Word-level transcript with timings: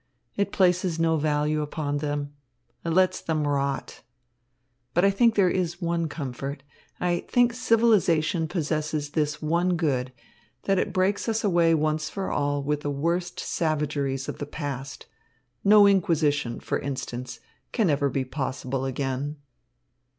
It 0.35 0.51
places 0.51 0.97
no 0.99 1.15
value 1.17 1.61
upon 1.61 1.97
them. 1.99 2.33
It 2.83 2.89
lets 2.89 3.21
them 3.21 3.47
rot. 3.47 4.01
But 4.95 5.05
I 5.05 5.11
think 5.11 5.35
there 5.35 5.47
is 5.47 5.79
one 5.79 6.09
comfort. 6.09 6.63
I 6.99 7.23
think 7.27 7.53
civilisation 7.53 8.47
possesses 8.47 9.11
this 9.11 9.43
one 9.43 9.75
good, 9.77 10.11
that 10.63 10.79
it 10.79 10.91
breaks 10.91 11.29
us 11.29 11.43
away 11.43 11.75
once 11.75 12.09
for 12.09 12.31
all 12.31 12.63
with 12.63 12.81
the 12.81 12.89
worst 12.89 13.39
savageries 13.39 14.27
of 14.27 14.39
the 14.39 14.47
past. 14.47 15.05
No 15.63 15.85
inquisition, 15.85 16.59
for 16.59 16.79
instance, 16.79 17.39
can 17.71 17.87
ever 17.91 18.09
be 18.09 18.25
possible 18.25 18.85
again." 18.85 19.35